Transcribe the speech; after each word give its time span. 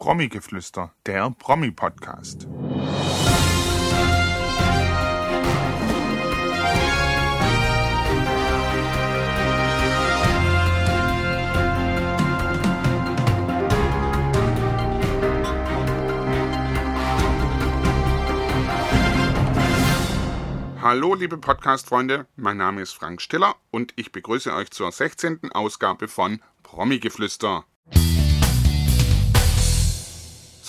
Promi-Geflüster, 0.00 0.94
der 1.04 1.30
Promi-Podcast. 1.38 2.48
Hallo 20.80 21.14
liebe 21.14 21.36
Podcast-Freunde, 21.36 22.26
mein 22.36 22.56
Name 22.56 22.80
ist 22.80 22.94
Frank 22.94 23.20
Stiller 23.20 23.54
und 23.70 23.92
ich 23.96 24.12
begrüße 24.12 24.54
euch 24.54 24.70
zur 24.70 24.90
16. 24.90 25.52
Ausgabe 25.52 26.08
von 26.08 26.40
Promi-Geflüster. 26.62 27.66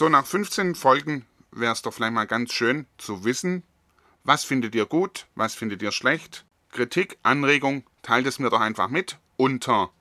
So, 0.02 0.09
nach 0.09 0.25
15 0.25 0.73
Folgen 0.73 1.27
wäre 1.52 1.73
es 1.73 1.84
doch 1.84 1.94
vielleicht 1.94 2.13
mal 2.13 2.25
ganz 2.25 2.53
schön 2.53 2.88
zu 2.98 3.23
wissen, 3.23 3.62
was 4.23 4.44
findet 4.44 4.73
ihr 4.73 4.88
gut, 4.88 5.27
was 5.35 5.53
findet 5.53 5.84
ihr 5.84 5.91
schlecht. 5.91 6.44
Kritik, 6.71 7.20
Anregung, 7.21 7.84
teilt 8.02 8.25
es 8.25 8.39
mir 8.39 8.49
doch 8.49 8.61
einfach 8.61 8.89
mit 8.89 9.20
unter 9.38 9.91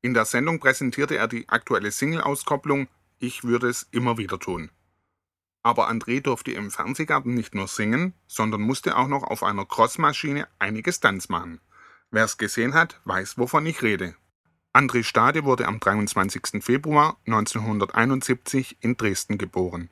In 0.00 0.12
der 0.12 0.24
Sendung 0.24 0.58
präsentierte 0.58 1.16
er 1.16 1.28
die 1.28 1.48
aktuelle 1.48 1.92
Single-Auskopplung 1.92 2.88
Ich 3.20 3.44
würde 3.44 3.68
es 3.68 3.86
immer 3.92 4.18
wieder 4.18 4.40
tun. 4.40 4.70
Aber 5.62 5.88
André 5.88 6.20
durfte 6.20 6.50
im 6.50 6.70
Fernsehgarten 6.70 7.32
nicht 7.32 7.54
nur 7.54 7.68
singen, 7.68 8.12
sondern 8.26 8.60
musste 8.60 8.96
auch 8.96 9.08
noch 9.08 9.22
auf 9.22 9.42
einer 9.44 9.66
Crossmaschine 9.66 10.48
einige 10.58 10.92
Stunts 10.92 11.28
machen. 11.28 11.60
Wer 12.10 12.24
es 12.24 12.38
gesehen 12.38 12.74
hat, 12.74 13.00
weiß, 13.04 13.38
wovon 13.38 13.66
ich 13.66 13.82
rede. 13.82 14.16
André 14.72 15.04
Stade 15.04 15.44
wurde 15.44 15.66
am 15.66 15.78
23. 15.78 16.62
Februar 16.62 17.16
1971 17.26 18.78
in 18.80 18.96
Dresden 18.96 19.38
geboren. 19.38 19.90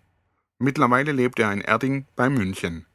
Mittlerweile 0.58 1.12
lebt 1.12 1.38
er 1.38 1.52
in 1.52 1.60
Erding 1.60 2.06
bei 2.16 2.30
München. 2.30 2.86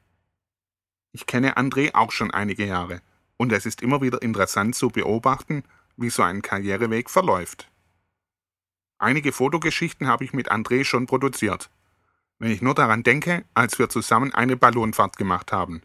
Ich 1.11 1.27
kenne 1.27 1.57
André 1.57 1.93
auch 1.93 2.11
schon 2.11 2.31
einige 2.31 2.65
Jahre 2.65 3.01
und 3.37 3.51
es 3.51 3.67
ist 3.67 3.81
immer 3.81 4.01
wieder 4.01 4.21
interessant 4.21 4.75
zu 4.75 4.89
beobachten, 4.89 5.63
wie 5.95 6.09
so 6.09 6.23
ein 6.23 6.41
Karriereweg 6.41 7.09
verläuft. 7.09 7.69
Einige 8.97 9.31
Fotogeschichten 9.31 10.07
habe 10.07 10.23
ich 10.23 10.33
mit 10.33 10.51
André 10.51 10.85
schon 10.85 11.05
produziert. 11.05 11.69
Wenn 12.39 12.51
ich 12.51 12.63
nur 12.63 12.73
daran 12.73 13.03
denke, 13.03 13.45
als 13.53 13.77
wir 13.77 13.89
zusammen 13.89 14.33
eine 14.33 14.57
Ballonfahrt 14.57 15.17
gemacht 15.17 15.51
haben. 15.51 15.83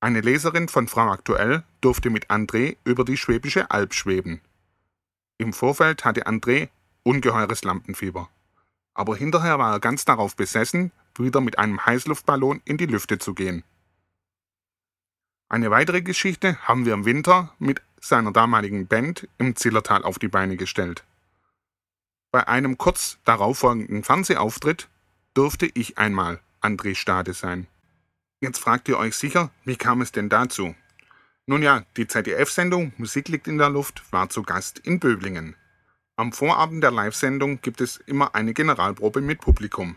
Eine 0.00 0.20
Leserin 0.20 0.68
von 0.68 0.88
Frau 0.88 1.10
Aktuell 1.10 1.62
durfte 1.80 2.10
mit 2.10 2.30
André 2.30 2.76
über 2.84 3.04
die 3.04 3.16
Schwäbische 3.16 3.70
Alb 3.70 3.94
schweben. 3.94 4.40
Im 5.38 5.52
Vorfeld 5.52 6.04
hatte 6.04 6.26
André 6.26 6.70
ungeheures 7.04 7.62
Lampenfieber 7.62 8.28
aber 8.94 9.16
hinterher 9.16 9.58
war 9.58 9.72
er 9.72 9.80
ganz 9.80 10.04
darauf 10.04 10.36
besessen, 10.36 10.92
wieder 11.18 11.40
mit 11.40 11.58
einem 11.58 11.84
Heißluftballon 11.84 12.62
in 12.64 12.76
die 12.76 12.86
Lüfte 12.86 13.18
zu 13.18 13.34
gehen. 13.34 13.64
Eine 15.48 15.70
weitere 15.70 16.02
Geschichte 16.02 16.56
haben 16.62 16.86
wir 16.86 16.94
im 16.94 17.04
Winter 17.04 17.54
mit 17.58 17.82
seiner 18.00 18.32
damaligen 18.32 18.86
Band 18.86 19.28
im 19.38 19.56
Zillertal 19.56 20.02
auf 20.02 20.18
die 20.18 20.28
Beine 20.28 20.56
gestellt. 20.56 21.04
Bei 22.32 22.48
einem 22.48 22.78
kurz 22.78 23.18
darauffolgenden 23.24 24.02
Fernsehauftritt 24.02 24.88
durfte 25.34 25.66
ich 25.72 25.98
einmal 25.98 26.40
André 26.60 26.94
Stade 26.94 27.34
sein. 27.34 27.66
Jetzt 28.40 28.58
fragt 28.58 28.88
ihr 28.88 28.98
euch 28.98 29.16
sicher, 29.16 29.50
wie 29.64 29.76
kam 29.76 30.00
es 30.00 30.12
denn 30.12 30.28
dazu? 30.28 30.74
Nun 31.46 31.62
ja, 31.62 31.84
die 31.96 32.06
ZDF-Sendung 32.06 32.92
Musik 32.96 33.28
liegt 33.28 33.46
in 33.46 33.58
der 33.58 33.68
Luft 33.70 34.02
war 34.10 34.30
zu 34.30 34.42
Gast 34.42 34.78
in 34.80 34.98
Böblingen. 34.98 35.56
Am 36.16 36.32
Vorabend 36.32 36.84
der 36.84 36.92
Live-Sendung 36.92 37.60
gibt 37.60 37.80
es 37.80 37.96
immer 37.96 38.36
eine 38.36 38.54
Generalprobe 38.54 39.20
mit 39.20 39.40
Publikum. 39.40 39.96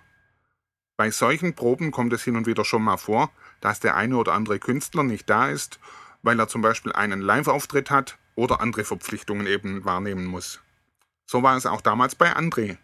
Bei 0.98 1.12
solchen 1.12 1.54
Proben 1.54 1.92
kommt 1.92 2.12
es 2.12 2.24
hin 2.24 2.36
und 2.36 2.48
wieder 2.48 2.66
schon 2.66 2.82
mal 2.82 2.98
vor, 2.98 3.30
dass 3.62 3.80
der 3.80 3.96
eine 3.96 4.18
oder 4.18 4.34
andere 4.34 4.58
Künstler 4.58 5.04
nicht 5.04 5.30
da 5.30 5.50
ist, 5.50 5.80
weil 6.24 6.40
er 6.40 6.48
zum 6.48 6.64
Beispiel 6.64 6.92
einen 6.92 7.22
Live-Auftritt 7.22 7.92
hat 7.92 8.18
oder 8.34 8.62
andere 8.62 8.84
Verpflichtungen 8.84 9.46
eben 9.46 9.86
wahrnehmen 9.86 10.26
muss. 10.26 10.60
So 11.28 11.44
war 11.44 11.56
es 11.56 11.68
auch 11.68 11.82
damals 11.82 12.16
bei 12.16 12.36
André. 12.36 12.78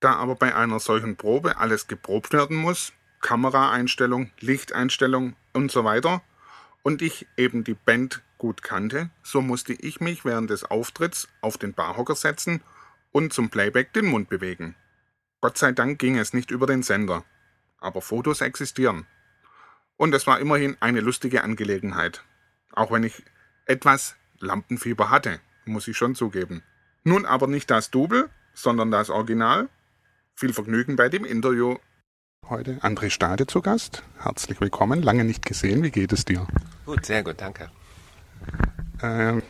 Da 0.00 0.16
aber 0.16 0.34
bei 0.34 0.52
einer 0.52 0.80
solchen 0.80 1.14
Probe 1.14 1.58
alles 1.58 1.86
geprobt 1.86 2.32
werden 2.32 2.56
muss, 2.56 2.92
Kameraeinstellung, 3.20 4.32
Lichteinstellung 4.40 5.36
und 5.52 5.70
so 5.70 5.84
weiter, 5.84 6.20
und 6.86 7.02
ich 7.02 7.26
eben 7.36 7.64
die 7.64 7.74
Band 7.74 8.22
gut 8.38 8.62
kannte, 8.62 9.10
so 9.24 9.42
musste 9.42 9.72
ich 9.72 10.00
mich 10.00 10.24
während 10.24 10.50
des 10.50 10.62
Auftritts 10.62 11.26
auf 11.40 11.58
den 11.58 11.74
Barhocker 11.74 12.14
setzen 12.14 12.62
und 13.10 13.32
zum 13.32 13.50
Playback 13.50 13.92
den 13.92 14.06
Mund 14.06 14.28
bewegen. 14.28 14.76
Gott 15.40 15.58
sei 15.58 15.72
Dank 15.72 15.98
ging 15.98 16.16
es 16.16 16.32
nicht 16.32 16.52
über 16.52 16.68
den 16.68 16.84
Sender. 16.84 17.24
Aber 17.80 18.02
Fotos 18.02 18.40
existieren. 18.40 19.04
Und 19.96 20.14
es 20.14 20.28
war 20.28 20.38
immerhin 20.38 20.76
eine 20.78 21.00
lustige 21.00 21.42
Angelegenheit. 21.42 22.22
Auch 22.70 22.92
wenn 22.92 23.02
ich 23.02 23.24
etwas 23.64 24.14
Lampenfieber 24.38 25.10
hatte, 25.10 25.40
muss 25.64 25.88
ich 25.88 25.96
schon 25.96 26.14
zugeben. 26.14 26.62
Nun 27.02 27.26
aber 27.26 27.48
nicht 27.48 27.68
das 27.68 27.90
Double, 27.90 28.30
sondern 28.54 28.92
das 28.92 29.10
Original. 29.10 29.68
Viel 30.36 30.52
Vergnügen 30.52 30.94
bei 30.94 31.08
dem 31.08 31.24
Interview. 31.24 31.78
Heute 32.48 32.78
André 32.82 33.10
Stade 33.10 33.48
zu 33.48 33.60
Gast. 33.60 34.04
Herzlich 34.20 34.60
willkommen. 34.60 35.02
Lange 35.02 35.24
nicht 35.24 35.44
gesehen. 35.44 35.82
Wie 35.82 35.90
geht 35.90 36.12
es 36.12 36.24
dir? 36.24 36.46
Gut, 36.84 37.04
sehr 37.04 37.24
gut, 37.24 37.40
danke. 37.40 37.70
Äh, 39.02 39.42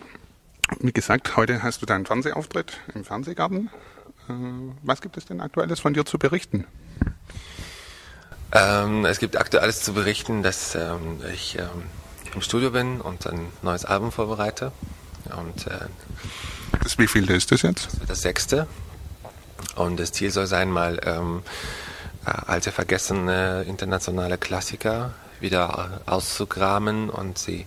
wie 0.81 0.93
gesagt, 0.93 1.37
heute 1.37 1.63
hast 1.63 1.83
du 1.83 1.87
deinen 1.87 2.07
Fernsehauftritt 2.07 2.81
im 2.95 3.05
Fernsehgarten. 3.05 3.69
Äh, 4.31 4.33
was 4.83 5.03
gibt 5.03 5.19
es 5.19 5.27
denn 5.27 5.43
Aktuelles 5.43 5.79
von 5.79 5.93
dir 5.93 6.07
zu 6.07 6.19
berichten? 6.19 6.65
Ähm, 8.53 9.05
es 9.05 9.19
gibt 9.19 9.37
Aktuelles 9.37 9.83
zu 9.83 9.93
berichten, 9.93 10.43
dass 10.43 10.75
ähm, 10.75 11.21
ich 11.35 11.59
ähm, 11.59 11.83
im 12.35 12.41
Studio 12.41 12.71
bin 12.71 13.03
und 13.03 13.27
ein 13.27 13.53
neues 13.61 13.85
Album 13.85 14.11
vorbereite. 14.11 14.73
Und, 15.37 15.67
äh, 15.67 15.81
das 16.83 16.99
wie 16.99 17.09
viel 17.09 17.31
ist 17.31 17.53
das 17.53 17.61
jetzt? 17.61 17.89
Das 17.89 18.01
wird 18.01 18.11
das 18.11 18.23
sechste. 18.23 18.67
Und 19.75 20.01
das 20.01 20.13
Ziel 20.13 20.31
soll 20.31 20.47
sein, 20.47 20.71
mal 20.71 20.99
ähm, 21.05 21.43
äh, 21.43 21.96
alte 22.27 22.73
vergessene 22.73 23.65
internationale 23.69 24.39
Klassiker 24.39 25.13
wieder 25.41 26.01
auszugraben 26.07 27.11
und 27.11 27.39
sie 27.39 27.67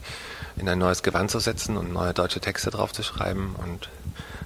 in 0.58 0.68
ein 0.68 0.80
neues 0.80 1.04
Gewand 1.04 1.32
zu 1.32 1.40
setzen 1.40 1.78
und 1.78 1.94
neue 1.94 2.14
deutsche 2.14 2.40
Texte 2.40 2.70
drauf 2.70 2.92
zu 2.92 3.04
schreiben. 3.04 3.56
Und 3.64 3.90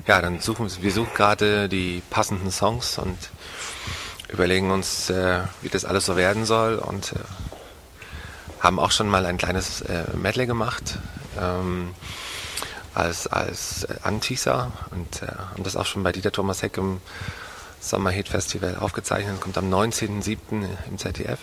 ja, 0.06 0.21
dann 0.21 0.39
suchen 0.39 0.69
wir 0.81 0.92
suchen 0.92 1.13
gerade 1.15 1.69
die 1.69 2.01
passenden 2.10 2.51
Songs 2.51 2.98
und 2.98 3.18
überlegen 4.30 4.71
uns, 4.71 5.10
äh, 5.10 5.42
wie 5.62 5.69
das 5.69 5.86
alles 5.86 6.06
so 6.06 6.15
werden 6.15 6.45
soll 6.45 6.75
und 6.75 7.13
äh, 7.13 7.15
haben 8.60 8.80
auch 8.80 8.92
schon 8.92 9.07
mal 9.07 9.25
ein 9.25 9.38
kleines 9.38 9.81
äh, 9.81 10.06
Medley 10.15 10.45
gemacht 10.45 10.98
ähm, 11.39 11.94
als, 12.94 13.27
als 13.27 13.88
Anteaser 14.04 14.71
und 14.92 15.21
äh, 15.21 15.27
haben 15.27 15.63
das 15.63 15.75
auch 15.75 15.86
schon 15.86 16.04
bei 16.04 16.12
Dieter 16.12 16.31
Thomas 16.31 16.62
Heck 16.62 16.77
im 16.77 17.01
Sommer 17.90 18.12
Hit 18.12 18.30
Festival 18.30 18.78
aufgezeichnet. 18.80 19.42
Kommt 19.42 19.58
am 19.58 19.74
19.07. 19.74 20.38
im 20.90 20.98
ZDF. 20.98 21.40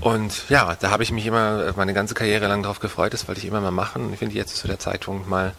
Und 0.00 0.48
ja, 0.48 0.76
da 0.76 0.90
habe 0.90 1.02
ich 1.02 1.12
mich 1.12 1.26
immer 1.26 1.72
meine 1.76 1.94
ganze 1.94 2.14
Karriere 2.14 2.48
lang 2.48 2.62
darauf 2.62 2.80
gefreut. 2.80 3.12
Das 3.12 3.28
wollte 3.28 3.40
ich 3.40 3.46
immer 3.46 3.60
mal 3.60 3.70
machen. 3.70 4.12
Ich 4.12 4.18
finde, 4.18 4.34
jetzt 4.34 4.52
ist 4.52 4.60
so 4.60 4.68
der 4.68 4.78
Zeitpunkt, 4.78 5.28
mal 5.28 5.54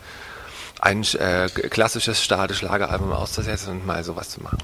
ein 0.79 1.03
äh, 1.19 1.47
klassisches 1.47 2.23
Stade-Schlageralbum 2.23 3.11
auszusetzen 3.11 3.73
und 3.73 3.85
mal 3.85 4.03
sowas 4.03 4.29
zu 4.29 4.41
machen. 4.41 4.57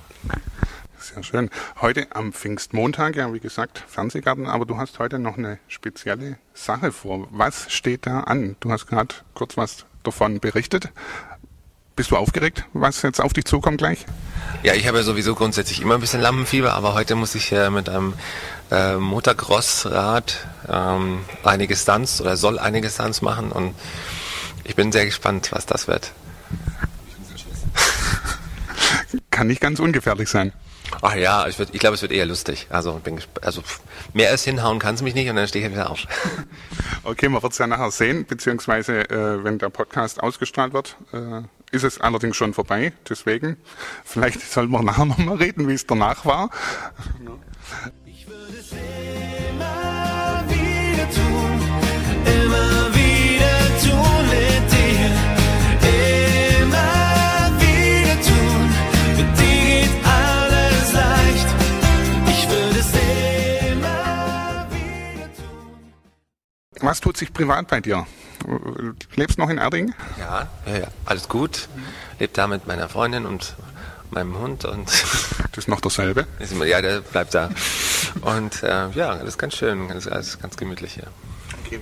Sehr 0.98 1.24
schön. 1.24 1.50
Heute 1.80 2.08
am 2.16 2.34
Pfingstmontag, 2.34 3.16
ja, 3.16 3.32
wie 3.34 3.40
gesagt, 3.40 3.84
Fernsehgarten, 3.88 4.48
aber 4.48 4.66
du 4.66 4.78
hast 4.78 4.98
heute 4.98 5.20
noch 5.20 5.38
eine 5.38 5.60
spezielle 5.68 6.38
Sache 6.54 6.92
vor. 6.92 7.28
Was 7.32 7.72
steht 7.72 8.08
da 8.08 8.22
an? 8.22 8.56
Du 8.60 8.72
hast 8.72 8.88
gerade 8.88 9.14
kurz 9.36 9.58
was 9.58 9.86
davon 10.04 10.40
berichtet. 10.40 10.92
Bist 11.98 12.12
du 12.12 12.16
aufgeregt, 12.16 12.64
was 12.74 13.02
jetzt 13.02 13.20
auf 13.20 13.34
dich 13.34 13.46
zukommt 13.46 13.80
gleich? 13.80 14.06
Ja, 14.62 14.76
ich 14.76 14.88
habe 14.88 14.98
ja 14.98 15.04
sowieso 15.04 15.34
grundsätzlich 15.34 15.82
immer 15.82 15.96
ein 15.96 16.00
bisschen 16.00 16.22
Lampenfieber, 16.22 16.74
aber 16.74 16.94
heute 16.94 17.16
muss 17.16 17.34
ich 17.34 17.52
äh, 17.52 17.72
mit 17.72 17.90
einem 17.90 18.14
äh, 18.70 18.98
Motocross-Rad 18.98 20.46
ähm, 20.70 21.26
einige 21.44 21.76
Stunts 21.76 22.22
oder 22.22 22.38
soll 22.38 22.60
einige 22.60 22.88
Stunts 22.92 23.24
machen 23.24 23.52
und 23.52 23.74
ich 24.64 24.76
bin 24.76 24.92
sehr 24.92 25.06
gespannt, 25.06 25.52
was 25.52 25.66
das 25.66 25.88
wird. 25.88 26.12
Kann 29.32 29.48
nicht 29.48 29.60
ganz 29.60 29.80
ungefährlich 29.80 30.30
sein. 30.30 30.54
Ach 31.02 31.16
ja, 31.16 31.48
ich, 31.48 31.60
ich 31.60 31.80
glaube, 31.80 31.96
es 31.96 32.04
wird 32.04 32.12
eher 32.12 32.28
lustig. 32.28 32.68
Also, 32.70 32.94
bin 33.04 33.20
also 33.42 33.64
mehr 34.14 34.30
als 34.30 34.44
hinhauen 34.44 34.78
kann 34.78 34.94
es 34.94 35.02
mich 35.02 35.16
nicht 35.16 35.32
und 35.32 35.36
dann 35.36 35.48
stehe 35.48 35.66
ich 35.66 35.72
wieder 35.72 35.90
auf. 35.90 36.00
Okay, 37.04 37.30
man 37.30 37.42
wird 37.42 37.54
es 37.54 37.58
ja 37.58 37.68
nachher 37.68 37.90
sehen, 37.90 38.26
beziehungsweise 38.26 39.10
äh, 39.10 39.42
wenn 39.42 39.60
der 39.60 39.70
Podcast 39.70 40.22
ausgestrahlt 40.22 40.74
wird, 40.74 40.98
äh, 41.14 41.42
ist 41.72 41.84
es 41.84 42.00
allerdings 42.00 42.36
schon 42.36 42.54
vorbei. 42.54 42.94
Deswegen, 43.10 43.58
vielleicht 44.04 44.42
sollten 44.42 44.72
wir 44.72 44.81
nachher 44.81 45.06
nochmal 45.06 45.36
reden, 45.38 45.68
wie 45.68 45.74
es 45.74 45.86
danach 45.86 46.25
war. 46.25 46.50
Ich 48.06 48.28
würde 48.28 48.58
es 48.58 48.72
immer 48.72 50.44
wieder 50.48 51.10
tun, 51.12 51.62
immer 52.25 52.96
wieder 52.96 53.58
tun 53.84 54.24
mit 54.30 54.72
dir. 54.72 55.12
Immer 56.64 57.52
wieder 57.60 58.18
tun, 58.22 58.69
mit 59.18 59.38
dir 59.38 59.81
geht 59.81 60.06
alles 60.06 60.94
leicht. 60.94 61.50
Ich 62.28 62.50
würde 62.50 62.80
es 62.80 62.92
immer 63.74 64.68
wieder 64.72 65.28
tun. 65.36 65.94
Was 66.80 67.02
tut 67.02 67.18
sich 67.18 67.34
privat 67.34 67.68
bei 67.68 67.81
dir? 67.81 68.06
Lebst 69.16 69.38
noch 69.38 69.50
in 69.50 69.58
Erding? 69.58 69.94
Ja, 70.20 70.48
ja, 70.66 70.78
ja, 70.80 70.88
alles 71.06 71.28
gut. 71.28 71.68
Lebe 72.20 72.34
da 72.34 72.48
mit 72.48 72.68
meiner 72.68 72.88
Freundin 72.88 73.26
und 73.26 73.56
meinem 74.12 74.38
Hund 74.40 74.66
und. 74.66 74.90
Das 75.52 75.64
ist 75.64 75.70
noch 75.70 75.82
dasselbe? 75.82 76.28
Ja, 76.68 76.84
der 76.84 77.02
bleibt 77.02 77.34
da. 77.34 77.50
Und 78.22 78.62
äh, 78.62 78.90
ja, 78.92 79.16
das 79.16 79.30
ist 79.30 79.38
ganz 79.40 79.56
schön, 79.56 79.90
ist 79.90 80.08
alles 80.08 80.40
ganz 80.40 80.56
gemütlich 80.56 80.94
hier. 80.94 81.08
Okay. 81.66 81.80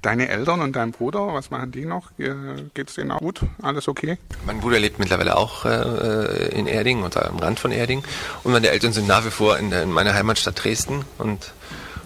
Deine 0.00 0.28
Eltern 0.28 0.62
und 0.62 0.74
dein 0.74 0.92
Bruder, 0.92 1.34
was 1.34 1.50
machen 1.50 1.70
die 1.70 1.84
noch? 1.84 2.10
Geht 2.16 2.88
es 2.88 2.94
denen 2.94 3.10
auch 3.10 3.18
gut? 3.18 3.42
Alles 3.60 3.86
okay? 3.86 4.16
Mein 4.46 4.60
Bruder 4.60 4.78
lebt 4.78 4.98
mittlerweile 4.98 5.36
auch 5.36 5.66
äh, 5.66 6.48
in 6.48 6.66
Erding 6.66 7.02
und 7.02 7.18
am 7.18 7.38
Rand 7.38 7.60
von 7.60 7.70
Erding. 7.70 8.02
Und 8.44 8.52
meine 8.52 8.70
Eltern 8.70 8.94
sind 8.94 9.06
nach 9.06 9.26
wie 9.26 9.30
vor 9.30 9.58
in, 9.58 9.70
in 9.70 9.92
meiner 9.92 10.14
Heimatstadt 10.14 10.64
Dresden 10.64 11.04
und 11.18 11.52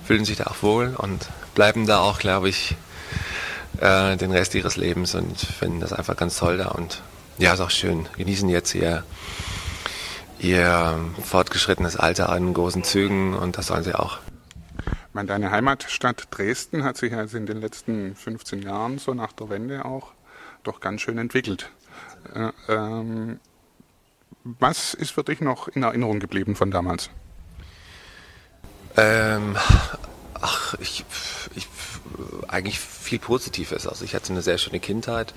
fühlen 0.05 0.25
sich 0.25 0.38
da 0.38 0.44
auch 0.44 0.62
wohl 0.62 0.94
und 0.99 1.29
bleiben 1.55 1.87
da 1.87 2.00
auch, 2.00 2.19
glaube 2.19 2.49
ich, 2.49 2.75
äh, 3.80 4.16
den 4.16 4.32
Rest 4.32 4.54
ihres 4.54 4.76
Lebens 4.76 5.14
und 5.14 5.38
finden 5.38 5.80
das 5.80 5.92
einfach 5.92 6.16
ganz 6.16 6.36
toll 6.36 6.58
da. 6.58 6.69
Und 6.69 7.02
ja, 7.38 7.54
ist 7.54 7.60
auch 7.60 7.70
schön. 7.70 8.06
Genießen 8.16 8.48
jetzt 8.48 8.74
ihr 8.74 9.04
ihr 10.42 10.98
fortgeschrittenes 11.22 11.96
Alter 11.96 12.28
an 12.28 12.52
großen 12.52 12.82
Zügen 12.82 13.34
und 13.34 13.56
das 13.56 13.69
sollen 13.69 13.84
sie 13.84 13.94
auch. 13.94 14.19
meine, 15.12 15.28
deine 15.28 15.50
Heimatstadt 15.50 16.28
Dresden 16.30 16.84
hat 16.84 16.96
sich 16.96 17.14
also 17.14 17.36
in 17.36 17.46
den 17.46 17.60
letzten 17.60 18.16
15 18.16 18.62
Jahren, 18.62 18.98
so 18.98 19.14
nach 19.14 19.32
der 19.32 19.48
Wende 19.50 19.84
auch, 19.84 20.12
doch 20.64 20.80
ganz 20.80 21.00
schön 21.00 21.19
entwickelt. 21.19 21.70
Äh, 22.34 22.50
ähm, 22.69 23.40
was 24.44 24.94
ist 24.94 25.12
für 25.12 25.22
dich 25.22 25.40
noch 25.40 25.69
in 25.69 25.84
Erinnerung 25.84 26.19
geblieben 26.19 26.56
von 26.56 26.70
damals? 26.70 27.10
Ähm, 28.96 29.56
ach, 30.43 30.75
ich, 30.81 31.05
ich, 31.55 31.67
eigentlich 32.49 32.79
viel 32.79 33.19
Positives. 33.19 33.87
Also 33.87 34.05
ich 34.05 34.15
hatte 34.15 34.33
eine 34.33 34.43
sehr 34.43 34.59
schöne 34.59 34.81
Kindheit. 34.81 35.33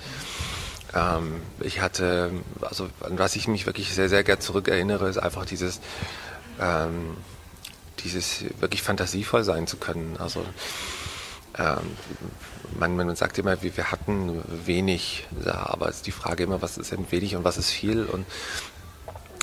Ähm, 0.94 1.40
ich 1.60 1.80
hatte, 1.80 2.30
also 2.60 2.88
an 3.00 3.18
was 3.18 3.36
ich 3.36 3.48
mich 3.48 3.66
wirklich 3.66 3.94
sehr, 3.94 4.08
sehr 4.08 4.24
gerne 4.24 4.40
zurückerinnere, 4.40 5.08
ist 5.08 5.18
einfach 5.18 5.46
dieses, 5.46 5.80
ähm, 6.60 7.16
dieses 8.04 8.44
wirklich 8.60 8.82
fantasievoll 8.82 9.44
sein 9.44 9.66
zu 9.66 9.78
können. 9.78 10.16
Also 10.18 10.44
ähm, 11.56 11.96
man, 12.78 12.96
man 12.96 13.16
sagt 13.16 13.38
immer, 13.38 13.62
wir, 13.62 13.76
wir 13.76 13.90
hatten 13.90 14.42
wenig, 14.66 15.26
ja, 15.44 15.70
aber 15.70 15.88
es 15.88 15.96
ist 15.96 16.06
die 16.06 16.12
Frage 16.12 16.44
immer, 16.44 16.60
was 16.62 16.78
ist 16.78 16.92
denn 16.92 17.10
wenig 17.10 17.36
und 17.36 17.44
was 17.44 17.56
ist 17.56 17.70
viel 17.70 18.04
und 18.04 18.26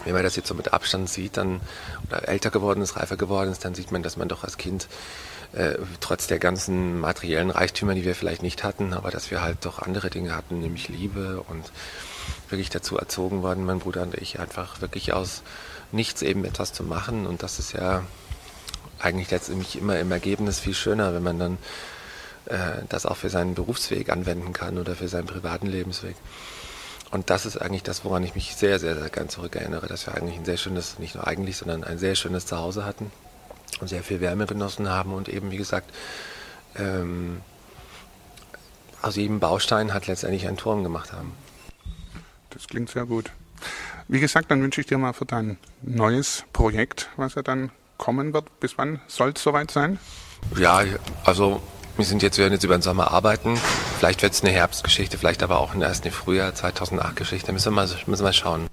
wenn 0.05 0.13
man 0.13 0.23
das 0.23 0.35
jetzt 0.35 0.47
so 0.47 0.53
mit 0.53 0.73
Abstand 0.73 1.09
sieht, 1.09 1.37
dann 1.37 1.61
oder 2.07 2.27
älter 2.27 2.51
geworden 2.51 2.81
ist, 2.81 2.97
reifer 2.97 3.15
geworden 3.15 3.51
ist, 3.51 3.63
dann 3.63 3.73
sieht 3.73 3.91
man, 3.91 4.03
dass 4.03 4.17
man 4.17 4.27
doch 4.27 4.43
als 4.43 4.57
Kind 4.57 4.87
äh, 5.53 5.75
trotz 5.99 6.27
der 6.27 6.39
ganzen 6.39 6.99
materiellen 6.99 7.51
Reichtümer, 7.51 7.93
die 7.93 8.03
wir 8.03 8.15
vielleicht 8.15 8.41
nicht 8.41 8.63
hatten, 8.63 8.93
aber 8.93 9.11
dass 9.11 9.29
wir 9.31 9.41
halt 9.41 9.65
doch 9.65 9.79
andere 9.79 10.09
Dinge 10.09 10.35
hatten, 10.35 10.59
nämlich 10.59 10.89
Liebe 10.89 11.43
und 11.47 11.71
wirklich 12.49 12.69
dazu 12.69 12.97
erzogen 12.97 13.43
worden, 13.43 13.65
mein 13.65 13.79
Bruder 13.79 14.01
und 14.01 14.15
ich, 14.15 14.39
einfach 14.39 14.81
wirklich 14.81 15.13
aus 15.13 15.43
nichts 15.91 16.21
eben 16.21 16.43
etwas 16.45 16.73
zu 16.73 16.83
machen. 16.83 17.27
Und 17.27 17.43
das 17.43 17.59
ist 17.59 17.73
ja 17.73 18.03
eigentlich 18.99 19.29
letztendlich 19.29 19.77
immer 19.77 19.99
im 19.99 20.11
Ergebnis 20.11 20.59
viel 20.59 20.73
schöner, 20.73 21.13
wenn 21.13 21.23
man 21.23 21.39
dann 21.39 21.57
äh, 22.45 22.83
das 22.89 23.05
auch 23.05 23.17
für 23.17 23.29
seinen 23.29 23.53
Berufsweg 23.53 24.09
anwenden 24.09 24.53
kann 24.53 24.77
oder 24.79 24.95
für 24.95 25.07
seinen 25.07 25.27
privaten 25.27 25.67
Lebensweg. 25.67 26.15
Und 27.11 27.29
das 27.29 27.45
ist 27.45 27.57
eigentlich 27.57 27.83
das, 27.83 28.03
woran 28.03 28.23
ich 28.23 28.33
mich 28.33 28.55
sehr, 28.55 28.79
sehr, 28.79 28.95
sehr 28.95 29.09
gern 29.09 29.29
zurückerinnere, 29.29 29.85
dass 29.85 30.07
wir 30.07 30.15
eigentlich 30.15 30.37
ein 30.37 30.45
sehr 30.45 30.57
schönes, 30.57 30.97
nicht 30.97 31.13
nur 31.13 31.27
eigentlich, 31.27 31.57
sondern 31.57 31.83
ein 31.83 31.99
sehr 31.99 32.15
schönes 32.15 32.47
Zuhause 32.47 32.85
hatten 32.85 33.11
und 33.81 33.87
sehr 33.87 34.03
viel 34.03 34.21
Wärme 34.21 34.45
genossen 34.45 34.89
haben 34.89 35.13
und 35.13 35.29
eben, 35.29 35.51
wie 35.51 35.57
gesagt, 35.57 35.91
ähm, 36.75 37.41
aus 39.01 39.15
jedem 39.15 39.39
Baustein 39.39 39.93
hat 39.93 40.07
letztendlich 40.07 40.47
einen 40.47 40.57
Turm 40.57 40.83
gemacht 40.83 41.11
haben. 41.11 41.33
Das 42.51 42.67
klingt 42.67 42.89
sehr 42.89 43.05
gut. 43.05 43.31
Wie 44.07 44.19
gesagt, 44.19 44.51
dann 44.51 44.61
wünsche 44.61 44.81
ich 44.81 44.87
dir 44.87 44.97
mal 44.97 45.13
für 45.13 45.25
dein 45.25 45.57
neues 45.81 46.43
Projekt, 46.53 47.09
was 47.17 47.35
ja 47.35 47.41
dann 47.41 47.71
kommen 47.97 48.33
wird. 48.33 48.59
Bis 48.59 48.77
wann 48.77 49.01
soll 49.07 49.33
es 49.35 49.43
soweit 49.43 49.71
sein? 49.71 49.99
Ja, 50.57 50.83
also 51.23 51.61
wir 51.95 52.05
sind 52.05 52.21
jetzt, 52.21 52.37
wir 52.37 52.43
werden 52.43 52.53
jetzt 52.53 52.63
über 52.63 52.77
den 52.77 52.81
Sommer 52.81 53.11
arbeiten. 53.11 53.55
Vielleicht 53.99 54.21
wird 54.21 54.33
es 54.33 54.43
eine 54.43 54.51
Herbstgeschichte, 54.51 55.17
vielleicht 55.17 55.43
aber 55.43 55.59
auch 55.59 55.75
erst 55.75 56.03
eine 56.03 56.11
Frühjahr 56.11 56.53
2008 56.53 57.15
Geschichte. 57.15 57.53
Müssen 57.53 57.71
wir 57.73 57.75
mal, 57.75 57.87
müssen 57.87 58.07
wir 58.07 58.23
mal 58.23 58.33
schauen 58.33 58.67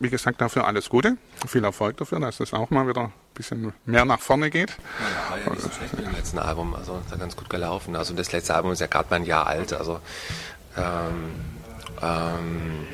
wie 0.00 0.10
gesagt, 0.10 0.40
dafür 0.40 0.66
alles 0.66 0.88
Gute. 0.88 1.16
Viel 1.46 1.64
Erfolg 1.64 1.96
dafür, 1.96 2.20
dass 2.20 2.40
es 2.40 2.52
auch 2.52 2.70
mal 2.70 2.86
wieder 2.88 3.12
bisschen 3.38 3.72
mehr 3.86 4.04
nach 4.04 4.20
vorne 4.20 4.50
geht. 4.50 4.70
Ja, 4.70 5.30
war 5.30 5.38
ja 5.38 5.50
nicht 5.50 5.62
so 5.62 5.70
schlecht 5.70 5.96
mit 5.96 6.06
dem 6.06 6.12
letzten 6.12 6.38
Album. 6.38 6.74
Also 6.74 6.98
ist 6.98 7.10
ja 7.10 7.16
ganz 7.16 7.36
gut 7.36 7.48
gelaufen. 7.48 7.96
Also 7.96 8.12
das 8.12 8.30
letzte 8.32 8.54
Album 8.54 8.72
ist 8.72 8.80
ja 8.80 8.86
gerade 8.86 9.08
mal 9.08 9.16
ein 9.16 9.24
Jahr 9.24 9.46
alt. 9.46 9.72
Also 9.72 10.00
ähm, 10.76 11.32
ähm, 12.02 12.86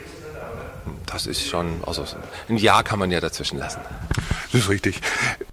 das 1.07 1.27
ist 1.27 1.47
schon, 1.47 1.83
also 1.87 2.05
ein 2.49 2.57
Jahr 2.57 2.85
kann 2.85 2.99
man 2.99 3.11
ja 3.11 3.21
dazwischen 3.21 3.59
lassen. 3.59 3.81
Das 4.53 4.63
ist 4.63 4.69
richtig. 4.69 5.01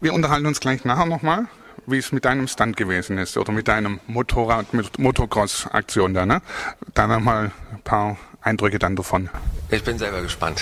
Wir 0.01 0.13
unterhalten 0.13 0.45
uns 0.45 0.59
gleich 0.59 0.85
nachher 0.85 1.05
nochmal, 1.05 1.45
wie 1.85 1.97
es 1.97 2.11
mit 2.11 2.25
deinem 2.25 2.47
Stand 2.47 2.77
gewesen 2.77 3.17
ist 3.17 3.37
oder 3.37 3.51
mit 3.51 3.67
deinem 3.67 3.99
Motorrad, 4.07 4.73
mit 4.73 4.99
Motocross-Aktion 4.99 6.13
da, 6.13 6.25
ne? 6.25 6.41
Da 6.93 7.07
nochmal 7.07 7.51
ein 7.71 7.81
paar 7.81 8.17
Eindrücke 8.41 8.77
dann 8.77 8.95
davon. 8.95 9.29
Ich 9.69 9.83
bin 9.83 9.97
selber 9.97 10.21
gespannt. 10.21 10.61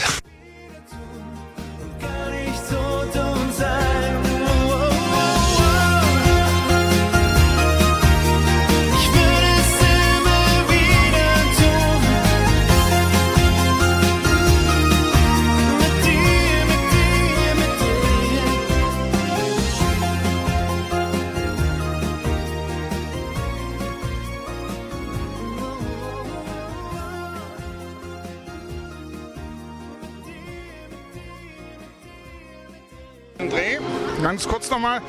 Nochmal. 34.79 35.01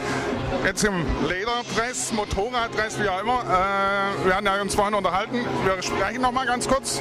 Jetzt 0.64 0.82
im 0.82 1.04
Lederdress, 1.28 2.12
Motorraddress, 2.12 2.98
wie 3.00 3.08
auch 3.08 3.22
immer. 3.22 3.40
Äh, 3.42 4.26
wir 4.26 4.34
hatten 4.34 4.46
ja 4.46 4.60
uns 4.60 4.74
vorhin 4.74 4.94
unterhalten. 4.94 5.46
Wir 5.64 5.80
sprechen 5.80 6.22
nochmal 6.22 6.46
ganz 6.46 6.66
kurz. 6.66 7.00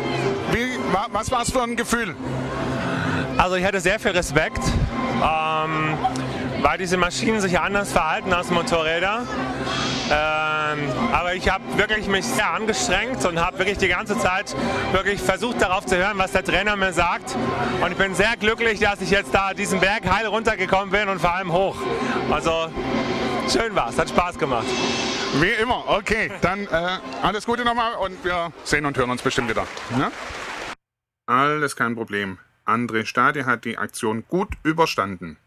Wie, 0.52 0.78
was 1.12 1.32
war 1.32 1.42
es 1.42 1.52
für 1.52 1.64
ein 1.64 1.76
Gefühl? 1.76 2.16
Also 3.38 3.56
ich 3.56 3.66
hatte 3.66 3.80
sehr 3.80 4.00
viel 4.00 4.12
Respekt, 4.12 4.62
ähm, 4.64 5.98
weil 6.62 6.78
diese 6.78 6.98
Maschinen 6.98 7.42
sich 7.42 7.60
anders 7.60 7.92
verhalten 7.92 8.34
als 8.34 8.52
Motorräder. 8.52 9.24
Ähm, 10.72 10.90
aber 11.14 11.34
ich 11.36 11.50
habe 11.50 11.64
wirklich 11.78 12.08
mich 12.08 12.26
sehr 12.26 12.50
angestrengt 12.52 13.26
und 13.26 13.40
habe 13.40 13.60
wirklich 13.60 13.78
die 13.78 13.88
ganze 13.88 14.18
Zeit 14.18 14.56
wirklich 14.92 15.22
versucht 15.22 15.62
darauf 15.62 15.86
zu 15.86 15.98
hören, 15.98 16.18
was 16.18 16.32
der 16.32 16.44
Trainer 16.44 16.76
mir 16.76 16.94
sagt. 16.94 17.36
Und 17.82 17.92
ich 17.92 17.98
bin 17.98 18.14
sehr 18.16 18.36
glücklich, 18.38 18.80
dass 18.80 19.02
ich 19.02 19.10
jetzt 19.10 19.34
da 19.34 19.54
diesen 19.54 19.80
Berg 19.80 20.10
heil 20.10 20.28
runtergekommen 20.28 20.90
bin 20.90 21.10
und 21.10 21.20
vor 21.20 21.34
allem 21.34 21.52
hoch. 21.52 21.78
Also 22.30 22.72
schön 23.50 23.76
war 23.76 23.90
es, 23.90 23.98
hat 23.98 24.10
Spaß 24.10 24.38
gemacht. 24.38 24.68
Wie 25.40 25.62
immer, 25.62 25.84
okay. 25.88 26.32
Dann 26.42 26.66
äh, 26.68 26.98
alles 27.22 27.46
Gute 27.46 27.64
nochmal 27.64 27.94
und 27.96 28.24
wir 28.24 28.52
sehen 28.64 28.86
und 28.86 28.98
hören 28.98 29.12
uns 29.12 29.22
bestimmt 29.22 29.50
wieder. 29.50 29.66
Ja? 29.98 30.12
Alles 31.28 31.76
kein 31.76 31.96
Problem. 31.96 32.40
André 32.66 33.06
Stade 33.06 33.46
hat 33.46 33.66
die 33.66 33.78
Aktion 33.78 34.24
gut 34.28 34.50
überstanden. 34.64 35.38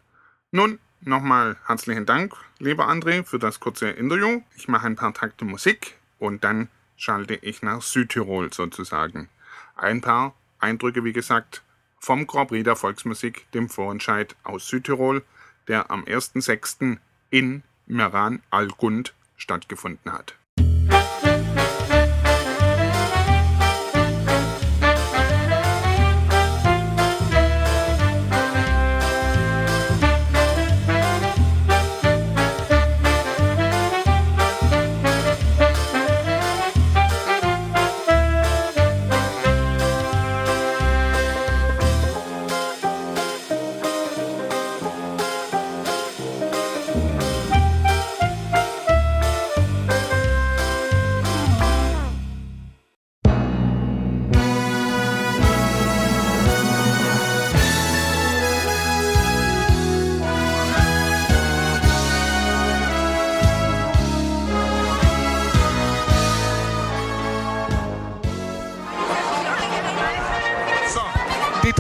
Nun, 0.51 0.79
Nochmal 1.05 1.57
herzlichen 1.67 2.07
Dank, 2.07 2.33
lieber 2.61 2.89
André, 2.89 3.25
für 3.25 3.41
das 3.41 3.59
kurze 3.59 3.91
Interview. 3.91 4.41
Ich 4.55 4.69
mache 4.69 4.87
ein 4.87 4.95
paar 4.95 5.13
Takte 5.13 5.45
Musik 5.45 5.97
und 6.21 6.45
dann 6.45 6.69
schalte 6.97 7.35
ich 7.35 7.61
nach 7.61 7.83
Südtirol 7.83 8.53
sozusagen. 8.53 9.29
Ein 9.75 10.01
paar 10.01 10.33
Eindrücke, 10.61 11.03
wie 11.03 11.13
gesagt, 11.13 11.63
vom 11.99 12.29
Grand 12.29 12.51
Prix 12.51 12.63
der 12.63 12.77
Volksmusik, 12.77 13.51
dem 13.51 13.69
Vorentscheid 13.69 14.37
aus 14.45 14.69
Südtirol, 14.69 15.25
der 15.67 15.91
am 15.91 16.05
1.6. 16.05 16.99
in 17.31 17.65
Meran 17.87 18.41
al-Gund 18.51 19.13
stattgefunden 19.37 20.13
hat. 20.13 20.37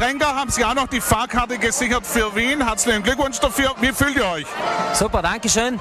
Tränker 0.02 0.34
haben 0.34 0.50
Sie 0.50 0.64
auch 0.64 0.74
noch 0.74 0.88
die 0.88 1.00
Fahrkarte 1.00 1.58
gesichert 1.58 2.04
für 2.04 2.34
Wien. 2.34 2.66
Herzlichen 2.66 3.04
Glückwunsch 3.04 3.38
dafür. 3.38 3.72
Wie 3.80 3.92
fühlt 3.92 4.16
ihr 4.16 4.26
euch? 4.26 4.46
Super, 4.94 5.22
danke 5.22 5.48
schön. 5.48 5.78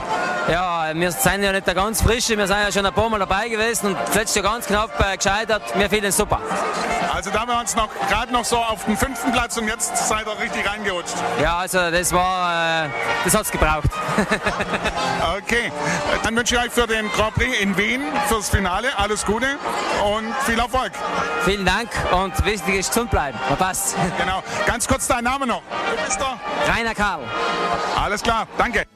Ja, 0.47 0.91
wir 0.93 1.11
sind 1.11 1.41
ja 1.41 1.51
nicht 1.51 1.65
der 1.65 1.73
ganz 1.73 2.03
frische, 2.03 2.37
wir 2.37 2.45
sind 2.45 2.57
ja 2.57 2.71
schon 2.71 2.85
ein 2.85 2.93
paar 2.93 3.09
Mal 3.09 3.17
dabei 3.17 3.49
gewesen 3.49 3.87
und 3.87 3.97
letztes 4.13 4.35
Jahr 4.35 4.43
ganz 4.43 4.67
knapp 4.67 4.91
äh, 4.99 5.17
gescheitert. 5.17 5.63
Wir 5.75 5.89
fühlen 5.89 6.11
super. 6.11 6.39
Also 7.21 7.29
da 7.29 7.41
haben 7.41 7.51
wir 7.51 7.59
uns 7.59 7.75
noch 7.75 7.87
gerade 8.09 8.33
noch 8.33 8.43
so 8.43 8.57
auf 8.57 8.85
den 8.85 8.97
fünften 8.97 9.31
Platz 9.31 9.55
und 9.55 9.67
jetzt 9.67 9.95
seid 9.95 10.25
ihr 10.25 10.39
richtig 10.39 10.67
reingerutscht. 10.67 11.13
Ja, 11.39 11.59
also 11.59 11.91
das 11.91 12.11
war, 12.11 12.85
äh, 12.85 12.89
das 13.23 13.35
hat's 13.35 13.51
gebraucht. 13.51 13.91
okay, 15.37 15.71
dann 16.23 16.35
wünsche 16.35 16.55
ich 16.55 16.61
euch 16.63 16.71
für 16.71 16.87
den 16.87 17.11
Grand 17.11 17.35
Prix 17.35 17.59
in 17.59 17.77
Wien, 17.77 18.01
fürs 18.27 18.49
Finale 18.49 18.87
alles 18.97 19.23
Gute 19.23 19.45
und 20.03 20.33
viel 20.47 20.57
Erfolg. 20.57 20.93
Vielen 21.45 21.63
Dank 21.63 21.91
und 22.11 22.43
wichtig 22.43 22.73
ist 22.73 22.87
gesund 22.87 23.11
bleiben. 23.11 23.37
Passt. 23.59 23.95
Genau. 24.17 24.41
Ganz 24.65 24.87
kurz 24.87 25.05
dein 25.05 25.23
Name 25.23 25.45
noch. 25.45 25.61
Du 25.95 26.03
bist 26.03 26.19
der? 26.19 26.73
Rainer 26.73 26.95
Karl. 26.95 27.19
Alles 27.97 28.23
klar, 28.23 28.47
danke. 28.57 28.87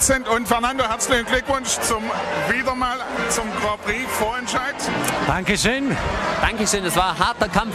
Vincent 0.00 0.28
und 0.30 0.48
Fernando, 0.48 0.82
herzlichen 0.88 1.26
Glückwunsch 1.26 1.78
zum 1.82 2.02
wieder 2.48 2.74
mal 2.74 2.96
zum 3.28 3.44
Grand 3.60 3.84
Prix 3.84 4.10
Vorentscheid. 4.18 4.74
Dankeschön. 5.26 5.94
Dankeschön, 6.40 6.86
es 6.86 6.96
war 6.96 7.10
ein 7.10 7.18
harter 7.18 7.50
Kampf. 7.50 7.74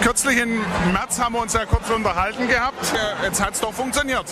Kürzlich 0.00 0.38
im 0.38 0.60
März 0.92 1.18
haben 1.18 1.34
wir 1.34 1.42
uns 1.42 1.52
ja 1.54 1.64
kurz 1.64 1.90
unterhalten 1.90 2.46
gehabt. 2.46 2.86
Jetzt 3.24 3.44
hat 3.44 3.54
es 3.54 3.60
doch 3.60 3.74
funktioniert. 3.74 4.26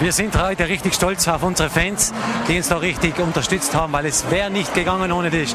Wir 0.00 0.12
sind 0.12 0.34
heute 0.40 0.66
richtig 0.66 0.94
stolz 0.94 1.28
auf 1.28 1.42
unsere 1.42 1.68
Fans, 1.68 2.14
die 2.48 2.56
uns 2.56 2.68
da 2.68 2.78
richtig 2.78 3.18
unterstützt 3.18 3.74
haben, 3.74 3.92
weil 3.92 4.06
es 4.06 4.30
wäre 4.30 4.50
nicht 4.50 4.72
gegangen 4.72 5.12
ohne 5.12 5.28
die, 5.28 5.46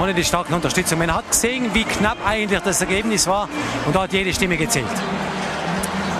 ohne 0.00 0.14
die 0.14 0.22
starke 0.22 0.54
Unterstützung. 0.54 1.00
Man 1.00 1.12
hat 1.12 1.28
gesehen, 1.32 1.74
wie 1.74 1.82
knapp 1.82 2.18
eigentlich 2.24 2.60
das 2.60 2.80
Ergebnis 2.80 3.26
war 3.26 3.48
und 3.86 3.96
da 3.96 4.02
hat 4.02 4.12
jede 4.12 4.32
Stimme 4.32 4.56
gezählt 4.56 4.86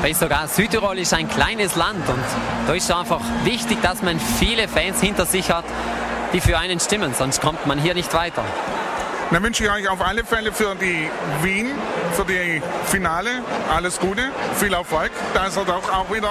weil 0.03 0.15
sogar 0.15 0.49
Südtirol 0.49 0.99
ist 0.99 1.15
ein 1.15 1.29
kleines 1.29 1.77
Land 1.77 2.07
und 2.09 2.25
da 2.67 2.75
ist 2.75 2.85
es 2.85 2.91
einfach 2.91 3.21
wichtig, 3.45 3.81
dass 3.83 4.03
man 4.03 4.19
viele 4.19 4.69
Fans 4.69 5.01
hinter 5.01 5.25
sich 5.25 5.51
hat, 5.51 5.65
die 6.33 6.41
für 6.41 6.59
einen 6.59 6.81
stimmen, 6.81 7.15
sonst 7.15 7.41
kommt 7.41 7.67
man 7.67 7.79
hier 7.79 7.95
nicht 7.95 8.13
weiter. 8.13 8.45
Dann 9.31 9.43
wünsche 9.43 9.65
ich 9.65 9.71
euch 9.71 9.89
auf 9.89 10.01
alle 10.03 10.25
Fälle 10.25 10.53
für 10.53 10.75
die 10.75 11.09
Wien, 11.43 11.71
für 12.15 12.25
die 12.25 12.61
Finale 12.85 13.31
alles 13.75 13.99
Gute, 13.99 14.31
viel 14.57 14.75
Erfolg, 14.75 15.11
dass 15.33 15.57
er 15.57 15.65
doch 15.65 15.91
auch 15.91 16.13
wieder, 16.13 16.31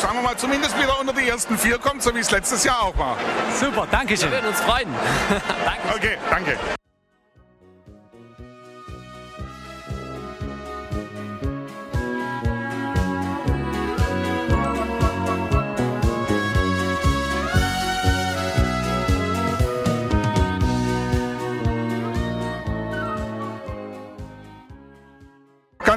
sagen 0.00 0.14
wir 0.14 0.22
mal, 0.22 0.36
zumindest 0.36 0.78
wieder 0.78 0.98
unter 1.00 1.12
die 1.12 1.28
ersten 1.28 1.58
vier 1.58 1.78
kommt, 1.78 2.02
so 2.02 2.14
wie 2.14 2.20
es 2.20 2.30
letztes 2.30 2.64
Jahr 2.64 2.82
auch 2.82 2.96
war. 2.96 3.16
Super, 3.60 3.86
danke 3.90 4.16
schön. 4.16 4.30
Wir 4.30 4.38
würden 4.38 4.48
uns 4.48 4.60
freuen. 4.60 4.88
danke. 5.64 5.96
Okay, 5.96 6.18
danke. 6.30 6.77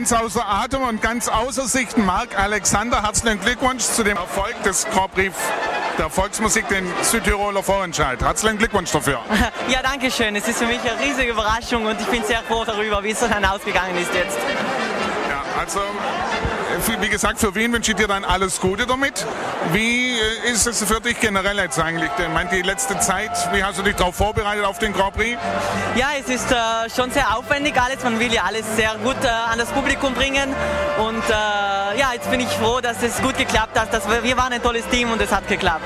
Ganz 0.01 0.13
außer 0.13 0.47
Atem 0.47 0.81
und 0.81 0.99
ganz 1.03 1.27
außer 1.27 1.67
Sicht 1.67 1.95
Marc 1.95 2.35
Alexander. 2.35 3.03
Herzlichen 3.03 3.39
Glückwunsch 3.39 3.83
zu 3.83 4.03
dem 4.03 4.17
Erfolg 4.17 4.55
des 4.63 4.87
Grand 4.89 5.11
der 5.15 6.09
Volksmusik, 6.09 6.67
den 6.69 6.91
Südtiroler 7.03 7.61
Vorentscheid. 7.61 8.19
Herzlichen 8.19 8.57
Glückwunsch 8.57 8.91
dafür. 8.91 9.19
Ja, 9.69 9.81
danke 9.83 10.09
schön. 10.09 10.35
Es 10.35 10.47
ist 10.47 10.57
für 10.57 10.65
mich 10.65 10.79
eine 10.81 10.99
riesige 10.99 11.31
Überraschung 11.31 11.85
und 11.85 12.01
ich 12.01 12.07
bin 12.07 12.23
sehr 12.23 12.41
froh 12.41 12.63
darüber, 12.65 13.03
wie 13.03 13.11
es 13.11 13.19
dann 13.19 13.45
ausgegangen 13.45 13.95
ist 13.95 14.11
jetzt. 14.13 14.37
Also 15.61 15.79
wie 16.99 17.09
gesagt, 17.09 17.39
für 17.39 17.53
Wien 17.53 17.71
wünsche 17.71 17.91
ich 17.91 17.97
dir 17.97 18.07
dann 18.07 18.25
alles 18.25 18.59
Gute 18.59 18.87
damit. 18.87 19.27
Wie 19.73 20.17
äh, 20.17 20.51
ist 20.51 20.65
es 20.65 20.83
für 20.83 20.99
dich 20.99 21.19
generell 21.19 21.55
jetzt 21.57 21.79
eigentlich? 21.79 22.09
Ich 22.17 22.33
meine, 22.33 22.49
die 22.49 22.63
letzte 22.63 22.97
Zeit, 22.97 23.29
wie 23.53 23.63
hast 23.63 23.77
du 23.77 23.83
dich 23.83 23.95
darauf 23.95 24.15
vorbereitet 24.15 24.65
auf 24.65 24.79
den 24.79 24.91
Grand 24.91 25.13
Prix? 25.13 25.39
Ja, 25.95 26.07
es 26.19 26.27
ist 26.33 26.51
äh, 26.51 26.89
schon 26.95 27.11
sehr 27.11 27.37
aufwendig 27.37 27.79
alles. 27.79 28.03
Man 28.03 28.19
will 28.19 28.33
ja 28.33 28.45
alles 28.45 28.65
sehr 28.75 28.95
gut 29.03 29.23
äh, 29.23 29.27
an 29.27 29.59
das 29.59 29.69
Publikum 29.69 30.15
bringen. 30.15 30.49
Und 30.97 31.23
äh, 31.29 31.99
ja, 31.99 32.13
jetzt 32.13 32.31
bin 32.31 32.39
ich 32.39 32.49
froh, 32.49 32.81
dass 32.81 33.03
es 33.03 33.21
gut 33.21 33.37
geklappt 33.37 33.79
hat. 33.79 33.93
Dass 33.93 34.09
wir, 34.09 34.23
wir 34.23 34.37
waren 34.37 34.53
ein 34.53 34.63
tolles 34.63 34.87
Team 34.87 35.11
und 35.11 35.21
es 35.21 35.31
hat 35.31 35.47
geklappt. 35.47 35.85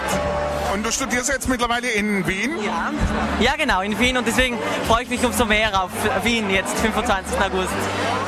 Und 0.73 0.85
du 0.85 0.91
studierst 0.93 1.27
jetzt 1.27 1.49
mittlerweile 1.49 1.89
in 1.89 2.25
Wien? 2.25 2.63
Ja, 2.63 2.93
ja 3.41 3.55
genau, 3.57 3.81
in 3.81 3.99
Wien. 3.99 4.15
Und 4.15 4.25
deswegen 4.25 4.57
freue 4.87 5.03
ich 5.03 5.09
mich 5.09 5.25
umso 5.25 5.43
mehr 5.43 5.83
auf 5.83 5.91
Wien 6.23 6.49
jetzt, 6.49 6.79
25. 6.79 7.37
August. 7.41 7.73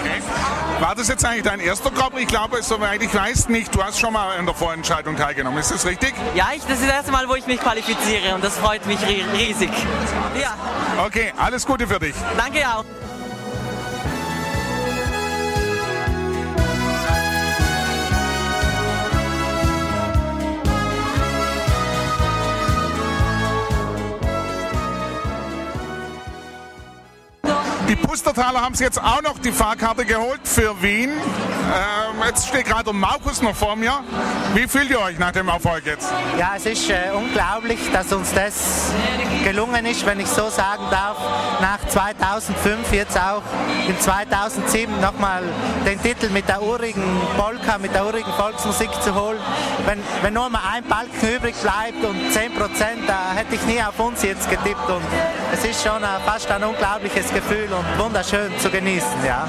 Okay. 0.02 0.67
War 0.80 0.94
das 0.94 1.08
jetzt 1.08 1.26
eigentlich 1.26 1.44
dein 1.44 1.60
erster 1.60 1.90
Grand 1.90 2.12
Prix? 2.12 2.24
Ich 2.24 2.28
glaube, 2.28 2.62
soweit 2.62 3.02
ich 3.02 3.14
weiß, 3.14 3.50
nicht. 3.50 3.74
Du 3.74 3.84
hast 3.84 4.00
schon 4.00 4.14
mal 4.14 4.38
an 4.38 4.46
der 4.46 4.54
Vorentscheidung 4.54 5.16
teilgenommen. 5.16 5.58
Ist 5.58 5.72
das 5.72 5.86
richtig? 5.86 6.14
Ja, 6.36 6.50
ich, 6.56 6.62
das 6.62 6.80
ist 6.80 6.84
das 6.88 6.94
erste 6.94 7.12
Mal, 7.12 7.28
wo 7.28 7.36
ich 7.36 7.48
mich 7.48 7.60
qualifiziere 7.60 8.36
und 8.36 8.44
das 8.44 8.58
freut 8.58 8.86
mich 8.86 9.00
riesig. 9.08 9.72
Ja. 10.40 10.56
Okay, 11.04 11.34
alles 11.38 11.66
Gute 11.66 11.88
für 11.88 12.00
dich. 12.00 12.14
Danke 12.38 12.60
auch. 12.68 12.86
Die 28.38 28.42
Pustertaler 28.42 28.64
haben 28.64 28.76
sich 28.76 28.86
jetzt 28.86 29.02
auch 29.02 29.24
noch 29.24 29.40
die 29.40 29.52
Fahrkarte 29.52 30.06
geholt 30.06 30.42
für 30.44 30.80
Wien. 30.84 31.10
Ähm, 32.18 32.24
jetzt 32.28 32.48
steht 32.48 32.66
gerade 32.66 32.94
Markus 32.94 33.42
noch 33.42 33.56
vor 33.56 33.76
mir. 33.76 34.04
Wie 34.54 34.68
fühlt 34.68 34.90
ihr 34.90 35.00
euch 35.00 35.18
nach 35.18 35.32
dem 35.32 35.48
Erfolg 35.48 35.86
jetzt? 35.86 36.10
Ja, 36.38 36.54
es 36.56 36.66
ist 36.66 36.90
äh, 36.90 37.12
unglaublich, 37.14 37.80
dass 37.92 38.12
uns 38.14 38.34
das 38.34 38.92
gelungen 39.44 39.86
ist, 39.86 40.06
wenn 40.06 40.20
ich 40.20 40.28
so 40.28 40.50
sagen 40.50 40.84
darf, 40.90 41.18
nach 41.62 41.80
2005 41.88 42.92
jetzt 42.94 43.18
auch 43.18 43.42
in 43.88 44.00
2007 44.00 45.00
nochmal 45.00 45.44
den 45.86 46.02
Titel 46.02 46.30
mit 46.30 46.48
der 46.48 46.62
urigen 46.62 47.04
Polka, 47.38 47.78
mit 47.78 47.94
der 47.94 48.06
urigen 48.06 48.32
Volksmusik 48.34 48.90
zu 49.04 49.14
holen. 49.16 49.40
Wenn, 49.86 50.00
wenn 50.22 50.34
nur 50.34 50.50
mal 50.50 50.62
ein 50.74 50.84
Balken 50.84 51.36
übrig 51.36 51.56
bleibt 51.56 52.04
und 52.04 52.32
10 52.32 52.54
Prozent, 52.56 53.08
da 53.08 53.34
hätte 53.34 53.56
ich 53.56 53.62
nie 53.64 53.82
auf 53.82 54.00
uns 54.00 54.24
jetzt 54.24 54.50
getippt 54.50 54.90
und 54.90 55.04
es 55.54 55.64
ist 55.64 55.84
schon 55.84 56.04
äh, 56.04 56.08
fast 56.26 56.50
ein 56.52 56.64
unglaubliches 56.64 57.34
Gefühl 57.34 57.70
und 57.72 58.04
wunderschön 58.04 58.52
zu 58.60 58.70
genießen, 58.70 59.26
ja. 59.26 59.48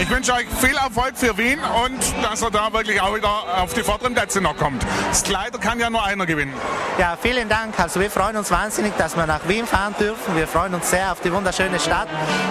Ich 0.00 0.08
wünsche 0.10 0.32
euch 0.32 0.46
viel 0.60 0.76
Erfolg 0.76 1.16
für 1.16 1.36
Wien 1.36 1.58
und 1.84 1.98
dass 2.22 2.40
er 2.40 2.50
da 2.50 2.72
wirklich 2.72 3.00
auch 3.00 3.14
wieder 3.14 3.62
auf 3.62 3.74
die 3.74 3.82
vorderen 3.82 4.14
Plätze 4.14 4.40
noch 4.40 4.56
kommt. 4.56 4.86
Das 5.08 5.24
Kleider 5.24 5.58
kann 5.58 5.80
ja 5.80 5.90
nur 5.90 6.04
einer 6.04 6.24
gewinnen. 6.24 6.54
Ja, 6.98 7.18
vielen 7.20 7.48
Dank. 7.48 7.78
Also 7.78 8.00
wir 8.00 8.10
freuen 8.10 8.36
uns 8.36 8.50
wahnsinnig, 8.50 8.92
dass 8.96 9.16
wir 9.16 9.26
nach 9.26 9.48
Wien 9.48 9.66
fahren 9.66 9.94
dürfen. 9.98 10.36
Wir 10.36 10.46
freuen 10.46 10.74
uns 10.74 10.90
sehr 10.90 11.10
auf 11.12 11.20
die 11.20 11.32
wunderschöne 11.32 11.80
Stadt 11.80 12.08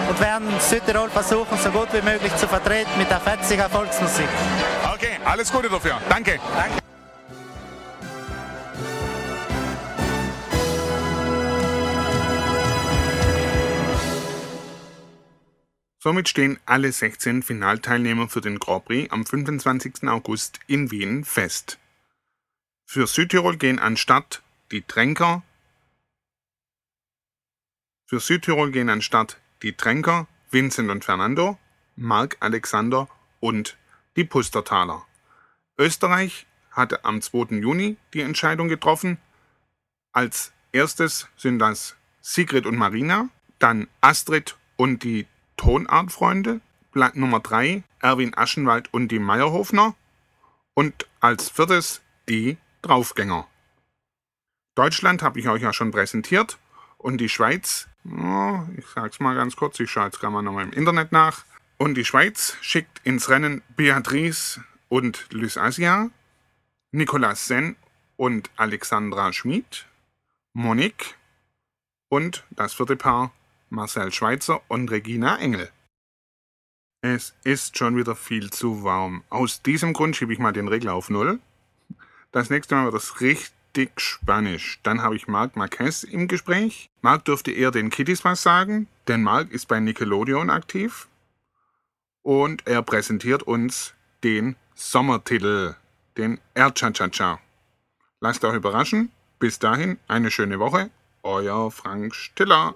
und 0.08 0.20
werden 0.20 0.48
Südtirol 0.60 1.08
versuchen, 1.08 1.58
so 1.58 1.70
gut 1.70 1.88
wie 1.92 2.02
möglich 2.02 2.34
zu 2.36 2.46
vertreten 2.46 2.90
mit 2.98 3.10
der 3.10 3.20
fetziger 3.20 3.70
Volksmusik. 3.70 4.28
Okay, 4.94 5.18
alles 5.24 5.50
Gute 5.50 5.70
dafür. 5.70 5.98
Danke. 6.08 6.38
Danke. 6.54 6.87
Somit 16.00 16.28
stehen 16.28 16.60
alle 16.64 16.92
16 16.92 17.42
Finalteilnehmer 17.42 18.28
für 18.28 18.40
den 18.40 18.60
Grand 18.60 18.84
Prix 18.84 19.10
am 19.10 19.26
25. 19.26 20.08
August 20.08 20.60
in 20.68 20.92
Wien 20.92 21.24
fest. 21.24 21.78
Für 22.84 23.08
Südtirol 23.08 23.56
gehen 23.56 23.80
an 23.80 23.96
Start 23.96 24.42
die 24.70 24.82
Tränker. 24.82 25.42
Für 28.06 28.20
Südtirol 28.20 28.70
gehen 28.70 28.88
an 28.90 29.02
die 29.62 29.72
Tränker, 29.72 30.28
Vincent 30.52 30.88
und 30.88 31.04
Fernando, 31.04 31.58
Marc 31.96 32.36
Alexander 32.38 33.08
und 33.40 33.76
die 34.14 34.24
Pustertaler. 34.24 35.04
Österreich 35.76 36.46
hatte 36.70 37.04
am 37.04 37.20
2. 37.20 37.56
Juni 37.56 37.96
die 38.14 38.20
Entscheidung 38.20 38.68
getroffen. 38.68 39.18
Als 40.12 40.52
erstes 40.70 41.26
sind 41.36 41.58
das 41.58 41.96
Sigrid 42.20 42.66
und 42.66 42.76
Marina, 42.76 43.30
dann 43.58 43.88
Astrid 44.00 44.56
und 44.76 45.02
die 45.02 45.26
Tonartfreunde, 45.58 46.62
Blatt 46.92 47.16
Nummer 47.16 47.40
3 47.40 47.82
Erwin 48.00 48.32
Aschenwald 48.34 48.92
und 48.94 49.08
die 49.08 49.18
Meierhofner 49.18 49.94
und 50.72 51.06
als 51.20 51.50
viertes 51.50 52.00
die 52.28 52.56
Draufgänger. 52.82 53.46
Deutschland 54.74 55.22
habe 55.22 55.40
ich 55.40 55.48
euch 55.48 55.62
ja 55.62 55.72
schon 55.72 55.90
präsentiert 55.90 56.58
und 56.96 57.18
die 57.18 57.28
Schweiz, 57.28 57.88
oh, 58.04 58.60
ich 58.76 58.86
sag's 58.86 59.20
mal 59.20 59.34
ganz 59.34 59.56
kurz, 59.56 59.78
ich 59.80 59.90
schaue 59.90 60.06
jetzt 60.06 60.20
gerade 60.20 60.32
mal 60.32 60.42
nochmal 60.42 60.64
im 60.64 60.72
Internet 60.72 61.12
nach. 61.12 61.44
Und 61.78 61.94
die 61.94 62.04
Schweiz 62.04 62.56
schickt 62.60 63.00
ins 63.04 63.28
Rennen 63.28 63.62
Beatrice 63.76 64.64
und 64.88 65.26
Lysasia, 65.30 66.10
Nicolas 66.90 67.46
Sen 67.46 67.76
und 68.16 68.50
Alexandra 68.56 69.32
Schmid, 69.32 69.86
Monique 70.52 71.16
und 72.08 72.44
das 72.50 72.74
vierte 72.74 72.96
Paar 72.96 73.32
Marcel 73.70 74.12
Schweitzer 74.12 74.60
und 74.68 74.90
Regina 74.90 75.38
Engel. 75.38 75.70
Es 77.00 77.34
ist 77.44 77.78
schon 77.78 77.96
wieder 77.96 78.16
viel 78.16 78.50
zu 78.50 78.82
warm. 78.82 79.22
Aus 79.30 79.62
diesem 79.62 79.92
Grund 79.92 80.16
schiebe 80.16 80.32
ich 80.32 80.38
mal 80.38 80.52
den 80.52 80.68
Regler 80.68 80.94
auf 80.94 81.10
Null. 81.10 81.38
Das 82.32 82.50
nächste 82.50 82.74
Mal 82.74 82.92
wird 82.92 83.02
es 83.02 83.20
richtig 83.20 84.00
spanisch. 84.00 84.80
Dann 84.82 85.02
habe 85.02 85.14
ich 85.14 85.28
Marc 85.28 85.56
Marquez 85.56 86.02
im 86.02 86.26
Gespräch. 86.26 86.90
Marc 87.00 87.24
dürfte 87.24 87.52
eher 87.52 87.70
den 87.70 87.90
Kitties 87.90 88.24
was 88.24 88.42
sagen, 88.42 88.88
denn 89.06 89.22
Marc 89.22 89.50
ist 89.52 89.66
bei 89.66 89.78
Nickelodeon 89.78 90.50
aktiv. 90.50 91.08
Und 92.22 92.66
er 92.66 92.82
präsentiert 92.82 93.44
uns 93.44 93.94
den 94.24 94.56
Sommertitel, 94.74 95.76
den 96.16 96.40
Cha-Cha-Cha. 96.54 97.40
Lasst 98.20 98.44
euch 98.44 98.54
überraschen. 98.54 99.12
Bis 99.38 99.60
dahin 99.60 99.98
eine 100.08 100.32
schöne 100.32 100.58
Woche. 100.58 100.90
Euer 101.22 101.70
Frank 101.70 102.14
Stiller. 102.14 102.74